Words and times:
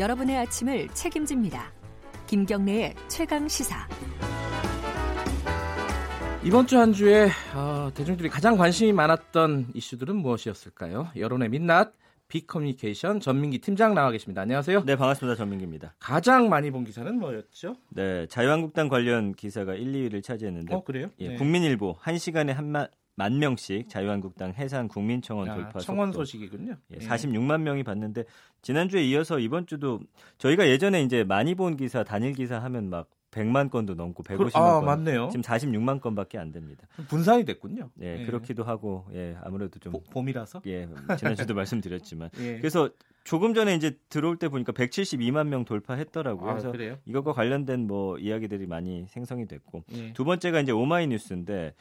여러분의 0.00 0.34
아침을 0.38 0.88
책임집니다. 0.88 1.70
김경래의 2.26 2.94
최강 3.08 3.46
시사. 3.46 3.86
이번 6.42 6.66
주 6.66 6.78
한 6.78 6.94
주에 6.94 7.28
어, 7.54 7.90
대중들이 7.94 8.30
가장 8.30 8.56
관심이 8.56 8.94
많았던 8.94 9.72
이슈들은 9.74 10.16
무엇이었을까요? 10.16 11.08
여론의 11.16 11.50
민낯 11.50 11.92
빅커뮤니케이션 12.28 13.20
전민기 13.20 13.58
팀장 13.58 13.92
나와 13.92 14.10
계십니다. 14.10 14.40
안녕하세요. 14.40 14.84
네, 14.86 14.96
반갑습니다. 14.96 15.36
전민기입니다. 15.36 15.94
가장 15.98 16.48
많이 16.48 16.70
본 16.70 16.84
기사는 16.84 17.18
뭐였죠? 17.18 17.74
네, 17.90 18.26
자유한국당 18.28 18.88
관련 18.88 19.32
기사가 19.34 19.74
1, 19.74 19.92
2위를 19.92 20.22
차지했는데 20.22 20.74
어, 20.76 20.82
그래요? 20.82 21.10
예, 21.18 21.30
네. 21.30 21.34
국민일보 21.36 21.98
1시간에 21.98 22.54
한만 22.54 22.86
만 23.20 23.38
명씩 23.38 23.90
자유한국당 23.90 24.54
해산 24.54 24.88
국민청원 24.88 25.50
아, 25.50 25.54
돌파 25.54 25.78
청원 25.80 26.08
속도. 26.10 26.24
소식이군요. 26.24 26.76
예, 26.94 26.96
예. 27.02 27.06
46만 27.06 27.60
명이 27.60 27.82
봤는데 27.82 28.24
지난주에 28.62 29.04
이어서 29.04 29.38
이번 29.38 29.66
주도 29.66 30.00
저희가 30.38 30.66
예전에 30.68 31.02
이제 31.02 31.22
많이 31.22 31.54
본 31.54 31.76
기사 31.76 32.02
단일 32.02 32.32
기사 32.32 32.58
하면 32.62 32.88
막 32.88 33.10
100만 33.30 33.70
건도 33.70 33.94
넘고 33.94 34.22
150만 34.24 34.56
아, 34.56 34.72
건. 34.76 34.86
맞네요. 34.86 35.28
지금 35.30 35.42
46만 35.42 36.00
건밖에 36.00 36.38
안 36.38 36.50
됩니다. 36.50 36.86
분산이 37.08 37.44
됐군요. 37.44 37.90
예, 38.00 38.20
예. 38.22 38.24
그렇기도 38.26 38.64
하고 38.64 39.06
예, 39.12 39.36
아무래도 39.42 39.78
좀 39.78 39.92
보- 39.92 40.02
봄이라서. 40.02 40.62
예, 40.66 40.88
지난주도 41.18 41.52
말씀드렸지만 41.54 42.30
예. 42.40 42.56
그래서 42.56 42.88
조금 43.22 43.52
전에 43.52 43.74
이제 43.74 43.98
들어올 44.08 44.38
때 44.38 44.48
보니까 44.48 44.72
172만 44.72 45.46
명 45.48 45.66
돌파했더라고요. 45.66 46.48
아, 46.48 46.52
그래서 46.54 46.72
그래요? 46.72 46.96
이것과 47.04 47.34
관련된 47.34 47.86
뭐 47.86 48.16
이야기들이 48.18 48.66
많이 48.66 49.04
생성이 49.08 49.46
됐고 49.46 49.84
예. 49.92 50.12
두 50.14 50.24
번째가 50.24 50.60
이제 50.62 50.72
오마이뉴스인데 50.72 51.74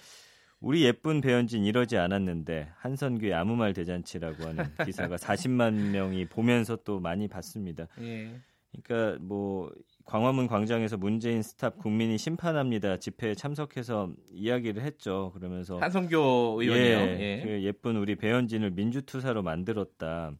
우리 0.61 0.83
예쁜 0.83 1.21
배현진 1.21 1.63
이러지 1.63 1.97
않았는데 1.97 2.69
한선규의 2.75 3.33
아무 3.33 3.55
말 3.55 3.73
대잔치라고 3.73 4.43
하는 4.43 4.65
기사가 4.85 5.15
40만 5.15 5.91
명이 5.91 6.25
보면서 6.25 6.75
또 6.77 6.99
많이 6.99 7.27
봤습니다. 7.27 7.87
예. 8.01 8.39
그러니까 8.83 9.17
뭐 9.23 9.71
광화문 10.05 10.47
광장에서 10.47 10.97
문재인 10.97 11.41
스탑 11.41 11.77
국민이 11.77 12.17
심판합니다 12.17 12.97
집회에 12.97 13.35
참석해서 13.35 14.11
이야기를 14.31 14.83
했죠. 14.83 15.31
그러면서 15.33 15.79
한성교 15.79 16.61
의원이요. 16.61 16.97
예, 16.97 17.19
예. 17.19 17.43
그 17.43 17.63
예쁜 17.63 17.95
우리 17.95 18.15
배현진을 18.15 18.71
민주투사로 18.71 19.43
만들었다. 19.43 20.33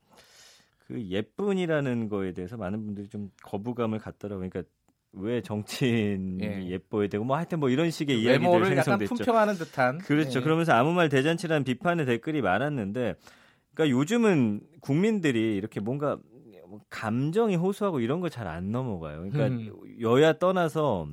그 0.88 1.02
예쁜이라는 1.02 2.10
거에 2.10 2.34
대해서 2.34 2.58
많은 2.58 2.84
분들이 2.86 3.08
좀 3.08 3.30
거부감을 3.44 4.00
갖더라고요. 4.00 4.50
그러니까 4.50 4.70
왜 5.14 5.42
정치인이 5.42 6.44
예. 6.44 6.68
예. 6.72 6.78
뻐야 6.78 7.08
되고 7.08 7.24
뭐 7.24 7.36
하여튼 7.36 7.60
뭐 7.60 7.70
이런 7.70 7.90
식의 7.92 8.22
이야기들 8.22 8.42
외모를 8.46 8.72
약간 8.78 8.84
생성됐죠. 9.00 9.16
품평하는 9.16 9.56
듯한. 9.56 9.98
그렇죠. 10.00 10.40
예. 10.40 10.44
그러면서 10.44 10.74
아무 10.74 10.94
말 10.94 11.10
대잔치라는 11.10 11.64
비판의 11.64 12.06
댓글이 12.06 12.42
많았는데, 12.42 13.16
그러니까 13.74 13.98
요즘은 13.98 14.62
국민들이 14.82 15.56
이렇게 15.56 15.80
뭔가 15.80 16.18
뭐 16.68 16.80
감정이 16.90 17.56
호소하고 17.56 18.00
이런 18.00 18.20
거 18.20 18.30
잘 18.30 18.48
안 18.48 18.72
넘어가요. 18.72 19.30
그러니까 19.32 19.48
음. 19.48 19.72
여야 20.02 20.34
떠나서. 20.34 21.08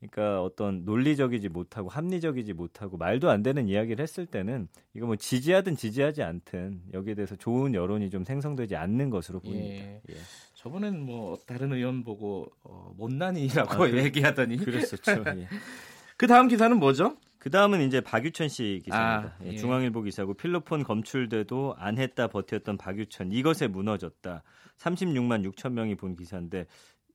그러니까 0.00 0.44
어떤 0.44 0.84
논리적이지 0.84 1.48
못하고 1.48 1.88
합리적이지 1.88 2.52
못하고 2.52 2.96
말도 2.98 3.30
안 3.30 3.42
되는 3.42 3.66
이야기를 3.66 4.00
했을 4.00 4.26
때는 4.26 4.68
이거 4.94 5.06
뭐 5.06 5.16
지지하든 5.16 5.74
지지하지 5.74 6.22
않든 6.22 6.82
여기에 6.94 7.16
대해서 7.16 7.34
좋은 7.34 7.74
여론이 7.74 8.08
좀 8.10 8.22
생성되지 8.22 8.76
않는 8.76 9.10
것으로 9.10 9.40
보입니다. 9.40 9.84
예. 9.86 10.00
예. 10.08 10.14
저번엔 10.58 11.00
뭐 11.00 11.38
다른 11.46 11.72
의원 11.72 12.02
보고 12.02 12.50
어, 12.64 12.92
못난이라고 12.96 13.72
아, 13.72 13.76
그- 13.76 13.96
얘기하더니 13.96 14.56
그랬었죠. 14.56 15.22
예. 15.36 15.46
그 16.18 16.26
다음 16.26 16.48
기사는 16.48 16.76
뭐죠? 16.76 17.16
그 17.38 17.48
다음은 17.48 17.80
이제 17.82 18.00
박유천 18.00 18.48
씨 18.48 18.80
기사입니다. 18.84 19.36
아, 19.38 19.44
예, 19.44 19.52
예. 19.52 19.56
중앙일보 19.56 20.02
기사고 20.02 20.34
필로폰 20.34 20.82
검출돼도 20.82 21.76
안 21.78 21.96
했다 21.96 22.26
버텼던 22.26 22.76
박유천 22.76 23.30
이것에 23.30 23.68
무너졌다. 23.68 24.42
36만 24.78 25.48
6천 25.48 25.74
명이 25.74 25.94
본 25.94 26.16
기사인데 26.16 26.66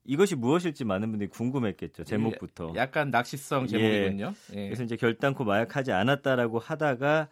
이것이 0.06 0.36
무엇일지 0.36 0.86
많은 0.86 1.10
분들이 1.12 1.30
궁금했겠죠. 1.30 2.06
제목부터. 2.06 2.72
약간 2.78 3.10
낚시성 3.10 3.64
예. 3.64 3.68
제목이군요. 3.68 4.34
예. 4.56 4.68
그래서 4.68 4.84
이제 4.84 4.96
결단코 4.96 5.44
마약하지 5.44 5.92
않았다라고 5.92 6.60
하다가 6.60 7.28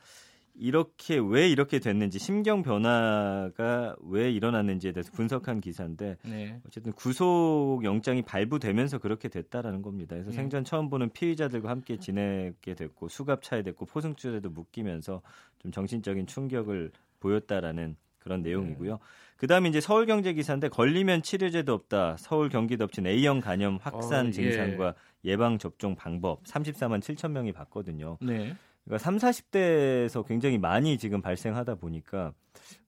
이렇게 0.56 1.18
왜 1.18 1.50
이렇게 1.50 1.80
됐는지 1.80 2.20
심경 2.20 2.62
변화가 2.64 3.96
왜 4.02 4.32
일어났는지에 4.32 4.92
대해서 4.92 5.12
분석한 5.12 5.62
기사인데 5.62 6.18
네. 6.24 6.60
어쨌든 6.68 6.92
구속 6.94 7.82
영장이 7.84 8.22
발부되면서 8.24 9.00
그렇게 9.00 9.30
됐다라는 9.30 9.82
겁니다. 9.82 10.16
그래서 10.16 10.32
예. 10.32 10.36
생전 10.36 10.64
처음 10.64 10.90
보는 10.90 11.10
피의자들과 11.12 11.70
함께 11.70 11.98
지내게 11.98 12.76
됐고 12.76 13.08
수갑차에 13.08 13.64
됐고 13.64 13.86
포승줄에도 13.86 14.50
묶이면서 14.50 15.22
좀 15.60 15.72
정신적인 15.72 16.28
충격을 16.28 16.92
보였다라는 17.20 17.96
그런 18.20 18.42
내용이고요. 18.42 19.00
그다음에 19.38 19.70
이제 19.70 19.82
서울경제 19.82 20.34
기사인데 20.34 20.70
걸리면 20.70 21.24
치료제도 21.24 21.74
없다. 21.74 22.18
서울 22.20 22.50
경기 22.50 22.78
덮친 22.78 23.08
A형 23.08 23.40
간염 23.40 23.80
확산 23.82 24.26
어, 24.26 24.28
예. 24.28 24.32
증상과 24.32 24.94
예방 25.26 25.58
접종 25.58 25.96
방법 25.96 26.44
34만 26.44 27.00
7천 27.00 27.32
명이 27.32 27.52
봤거든요. 27.52 28.18
네. 28.22 28.56
그러니까 28.92 28.98
3, 28.98 29.18
40대에서 29.18 30.28
굉장히 30.28 30.58
많이 30.58 30.98
지금 30.98 31.22
발생하다 31.22 31.76
보니까 31.76 32.34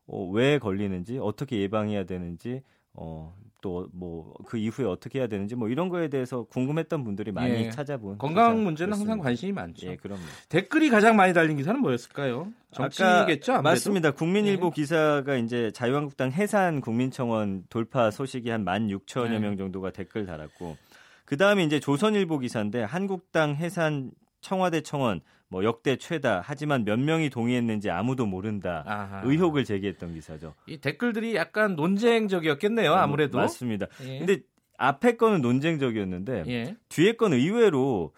어, 0.05 0.25
왜 0.31 0.59
걸리는지 0.59 1.17
어떻게 1.17 1.59
예방해야 1.61 2.03
되는지 2.03 2.61
어, 2.93 3.33
또 3.61 3.87
뭐 3.93 4.33
그 4.45 4.57
이후에 4.57 4.85
어떻게 4.85 5.19
해야 5.19 5.27
되는지 5.27 5.55
뭐 5.55 5.69
이런 5.69 5.87
거에 5.87 6.09
대해서 6.09 6.43
궁금했던 6.43 7.05
분들이 7.05 7.31
많이 7.31 7.53
예. 7.53 7.69
찾아본 7.69 8.17
건강 8.17 8.61
문제는 8.63 8.91
항상 8.91 9.05
그렇습니다. 9.19 9.23
관심이 9.23 9.51
많죠. 9.53 9.87
예, 9.87 9.95
그럼요. 9.95 10.21
댓글이 10.49 10.89
가장 10.89 11.15
많이 11.15 11.33
달린 11.33 11.55
기사는 11.55 11.79
뭐였을까요? 11.79 12.51
정치겠죠? 12.71 13.61
맞습니다. 13.61 14.11
국민일보 14.11 14.65
네. 14.67 14.71
기사가 14.75 15.37
이제 15.37 15.71
자유한국당 15.71 16.31
해산 16.33 16.81
국민청원 16.81 17.63
돌파 17.69 18.11
소식이 18.11 18.49
한 18.49 18.65
16,000여 18.65 19.29
네. 19.29 19.39
명 19.39 19.55
정도가 19.55 19.91
댓글 19.91 20.25
달았고 20.25 20.75
그 21.23 21.37
다음에 21.37 21.63
이제 21.63 21.79
조선일보 21.79 22.39
기사인데 22.39 22.83
한국당 22.83 23.55
해산 23.55 24.11
청와대 24.43 24.81
청원 24.81 25.21
뭐 25.47 25.63
역대 25.63 25.95
최다 25.95 26.41
하지만 26.43 26.85
몇 26.85 26.99
명이 26.99 27.29
동의했는지 27.31 27.89
아무도 27.89 28.25
모른다. 28.27 28.83
아하. 28.85 29.21
의혹을 29.23 29.63
제기했던 29.63 30.13
기사죠. 30.13 30.53
이 30.67 30.77
댓글들이 30.77 31.35
약간 31.35 31.75
논쟁적이었겠네요, 31.75 32.93
아무래도. 32.93 33.39
맞습니다. 33.39 33.87
예. 34.03 34.19
근데 34.19 34.41
앞에 34.77 35.17
거는 35.17 35.41
논쟁적이었는데 35.41 36.43
예. 36.47 36.75
뒤에 36.89 37.13
건 37.13 37.33
의외로 37.33 38.13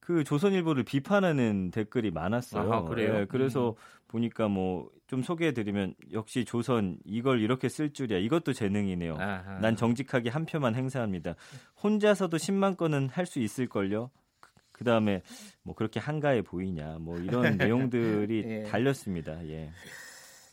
그 0.00 0.24
조선일보를 0.24 0.84
비판하는 0.84 1.70
댓글이 1.70 2.10
많았어요. 2.10 2.72
아하, 2.72 2.82
그래요? 2.82 3.20
예, 3.20 3.24
그래서 3.26 3.76
보니까 4.08 4.48
뭐 4.48 4.88
좀 5.06 5.22
소개해드리면 5.22 5.94
역시 6.12 6.44
조선 6.44 6.98
이걸 7.04 7.40
이렇게 7.40 7.68
쓸 7.68 7.92
줄이야. 7.92 8.18
이것도 8.18 8.52
재능이네요. 8.52 9.16
아하. 9.18 9.58
난 9.60 9.76
정직하게 9.76 10.30
한 10.30 10.46
표만 10.46 10.74
행사합니다. 10.74 11.36
혼자서도 11.82 12.36
10만 12.36 12.76
건은 12.76 13.08
할 13.08 13.26
수 13.26 13.40
있을걸요. 13.40 14.10
그 14.76 14.84
다음에 14.84 15.22
뭐 15.62 15.74
그렇게 15.74 15.98
한가해 15.98 16.42
보이냐. 16.42 16.98
뭐 17.00 17.18
이런 17.18 17.56
내용들이 17.56 18.44
예. 18.46 18.62
달렸습니다. 18.64 19.42
예. 19.48 19.70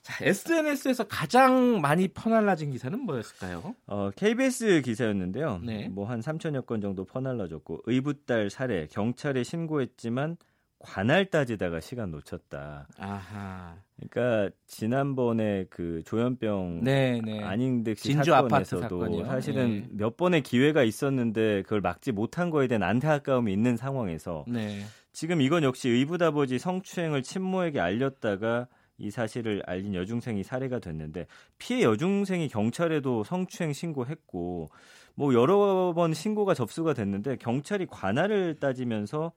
자, 0.01 0.23
SNS에서 0.25 1.05
가장 1.05 1.81
많이 1.81 2.07
퍼날라진 2.07 2.71
기사는 2.71 2.97
뭐였을까요? 2.99 3.75
어, 3.87 4.11
KBS 4.15 4.81
기사였는데요. 4.81 5.59
네. 5.63 5.87
뭐한 5.89 6.21
3천여 6.21 6.65
건 6.65 6.81
정도 6.81 7.05
퍼날라졌고 7.05 7.83
의붓딸 7.85 8.49
살해 8.49 8.87
경찰에 8.87 9.43
신고했지만 9.43 10.37
관할 10.83 11.25
따지다가 11.25 11.79
시간 11.79 12.11
놓쳤다. 12.11 12.87
아하. 12.99 13.75
그러니까 13.95 14.53
지난번에 14.67 15.65
그 15.69 16.03
조현병 16.05 16.81
네, 16.83 17.21
네. 17.23 17.41
안인득 17.41 17.97
씨 17.97 18.09
진주 18.09 18.35
아파트 18.35 18.77
사건에서도? 18.81 19.25
사실은 19.25 19.75
예. 19.75 19.87
몇 19.91 20.17
번의 20.17 20.41
기회가 20.43 20.83
있었는데 20.83 21.63
그걸 21.63 21.79
막지 21.79 22.11
못한 22.11 22.49
거에 22.49 22.67
대한 22.67 22.83
안타까움이 22.83 23.51
있는 23.51 23.77
상황에서 23.77 24.43
네. 24.47 24.81
지금 25.13 25.41
이건 25.41 25.63
역시 25.63 25.87
의붓 25.89 26.21
아버지 26.21 26.59
성추행을 26.59 27.23
친모에게 27.23 27.79
알렸다가 27.79 28.67
이 28.97 29.09
사실을 29.09 29.63
알린 29.65 29.95
여중생이 29.95 30.43
살해가 30.43 30.79
됐는데 30.79 31.27
피해 31.57 31.81
여중생이 31.81 32.49
경찰에도 32.49 33.23
성추행 33.23 33.71
신고했고 33.71 34.69
뭐 35.15 35.33
여러 35.33 35.93
번 35.93 36.13
신고가 36.13 36.53
접수가 36.53 36.93
됐는데 36.93 37.37
경찰이 37.37 37.85
관할을 37.89 38.55
따지면서 38.59 39.31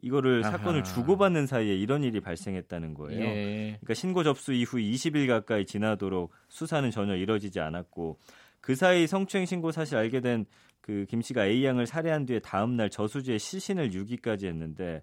이거를 0.00 0.42
아하. 0.44 0.52
사건을 0.56 0.84
주고받는 0.84 1.46
사이에 1.46 1.74
이런 1.76 2.02
일이 2.02 2.20
발생했다는 2.20 2.94
거예요. 2.94 3.20
예. 3.20 3.76
그러니까 3.80 3.94
신고 3.94 4.22
접수 4.24 4.52
이후 4.52 4.78
20일 4.78 5.26
가까이 5.28 5.66
지나도록 5.66 6.32
수사는 6.48 6.90
전혀 6.90 7.14
이뤄지지 7.16 7.60
않았고 7.60 8.18
그 8.60 8.74
사이 8.74 9.06
성추행 9.06 9.44
신고 9.46 9.70
사실 9.72 9.96
알게 9.98 10.20
된 10.20 10.46
그 10.80 11.06
김 11.08 11.22
씨가 11.22 11.46
A 11.46 11.64
양을 11.64 11.86
살해한 11.86 12.26
뒤에 12.26 12.40
다음 12.40 12.76
날 12.76 12.90
저수지에 12.90 13.38
시신을 13.38 13.92
유기까지 13.94 14.48
했는데 14.48 15.02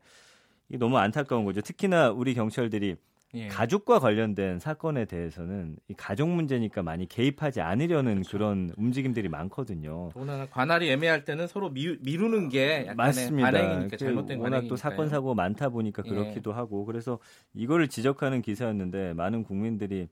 이게 0.68 0.78
너무 0.78 0.98
안타까운 0.98 1.46
거죠. 1.46 1.62
특히나 1.62 2.10
우리 2.10 2.34
경찰들이 2.34 2.98
예. 3.36 3.48
가족과 3.48 4.00
관련된 4.00 4.58
사건에 4.58 5.06
대해서는 5.06 5.78
이 5.88 5.94
가족 5.94 6.30
문제니까 6.30 6.82
많이 6.82 7.08
개입하지 7.08 7.62
않으려는 7.62 8.16
그렇죠. 8.16 8.32
그런 8.32 8.72
움직임들이 8.76 9.30
많거든요. 9.30 10.10
더군다나 10.14 10.48
관할이 10.48 10.90
애매할 10.90 11.26
때는 11.26 11.46
서로 11.46 11.70
미, 11.70 11.96
미루는 12.02 12.50
게 12.50 12.88
약간의 12.88 12.96
맞습니다. 12.96 13.52
반행이니까 13.52 13.88
그 13.90 13.98
잘못된 13.98 14.38
워낙 14.40 14.50
반행이니까요. 14.50 14.70
또 14.70 14.76
사건 14.76 15.10
사고 15.10 15.36
많다 15.36 15.70
보니까 15.70 16.02
예. 16.06 16.10
그렇기도 16.10 16.54
하고 16.54 16.86
그래서 16.86 17.20
이거를 17.54 17.88
지적하는 17.88 18.42
기사였는데 18.42 19.14
많은 19.14 19.44
국민들이 19.44 20.08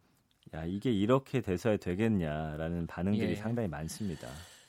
야 0.54 0.64
이게 0.66 0.92
이렇게 0.92 1.42
돼서야 1.42 1.78
되겠냐라는 1.78 2.86
반응들이 2.86 3.32
예. 3.32 3.36
상당히 3.36 3.68
많습니다. 3.68 4.28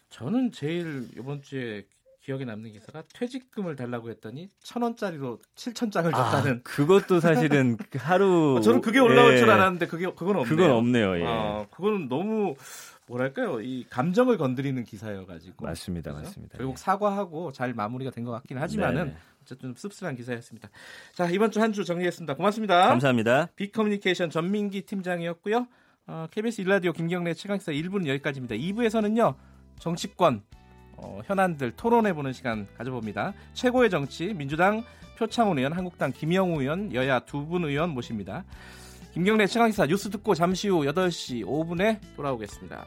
저는 0.08 0.52
제일 0.52 1.06
이번 1.18 1.42
주에 1.42 1.84
기억에 2.28 2.44
남는 2.44 2.72
기사가 2.72 3.04
퇴직금을 3.14 3.74
달라고 3.74 4.10
했더니 4.10 4.50
천 4.62 4.82
원짜리로 4.82 5.40
칠천 5.54 5.90
장을 5.90 6.12
줬다는. 6.12 6.56
아, 6.56 6.60
그것도 6.62 7.20
사실은 7.20 7.78
하루. 7.96 8.56
어, 8.58 8.60
저는 8.60 8.82
그게 8.82 8.98
올라올 8.98 9.32
예, 9.32 9.38
줄 9.38 9.48
알았는데 9.48 9.86
그게 9.86 10.04
그건 10.04 10.36
없네요. 10.36 10.44
그건 10.56 10.70
없네요. 10.72 11.18
예. 11.20 11.24
아, 11.26 11.66
그거는 11.70 12.06
너무 12.10 12.54
뭐랄까요 13.06 13.62
이 13.62 13.86
감정을 13.88 14.36
건드리는 14.36 14.84
기사여가지고. 14.84 15.64
맞습니다, 15.64 16.12
그래서 16.12 16.28
맞습니다. 16.28 16.58
결국 16.58 16.72
예. 16.72 16.76
사과하고 16.76 17.50
잘 17.52 17.72
마무리가 17.72 18.10
된 18.10 18.26
것 18.26 18.32
같긴 18.32 18.58
하지만은 18.58 19.06
네. 19.06 19.16
어쨌든 19.42 19.72
씁쓸한 19.74 20.14
기사였습니다. 20.14 20.68
자 21.14 21.30
이번 21.30 21.50
주 21.50 21.60
한 21.60 21.72
주 21.72 21.82
정리했습니다. 21.86 22.34
고맙습니다. 22.34 22.88
감사합니다. 22.88 23.48
빅커뮤니케이션 23.56 24.28
전민기 24.28 24.82
팀장이었고요. 24.82 25.66
어, 26.08 26.26
KBS 26.30 26.60
일라디오 26.60 26.92
김경래 26.92 27.32
최강기사 27.32 27.72
1부는 27.72 28.06
여기까지입니다. 28.06 28.54
2부에서는요 28.56 29.34
정치권 29.78 30.42
어, 31.00 31.20
현안들 31.26 31.72
토론해보는 31.76 32.32
시간 32.32 32.66
가져봅니다. 32.76 33.32
최고의 33.54 33.90
정치 33.90 34.34
민주당 34.34 34.82
표창원 35.16 35.58
의원, 35.58 35.72
한국당 35.72 36.12
김영우 36.12 36.60
의원, 36.60 36.92
여야 36.94 37.20
두 37.20 37.44
분 37.46 37.64
의원 37.64 37.90
모십니다. 37.90 38.44
김경래 39.14 39.46
최강기사 39.46 39.86
뉴스 39.86 40.10
듣고 40.10 40.34
잠시 40.34 40.68
후 40.68 40.80
8시 40.84 41.44
5분에 41.44 41.98
돌아오겠습니다. 42.14 42.84